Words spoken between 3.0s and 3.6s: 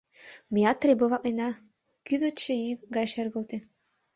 шергылте.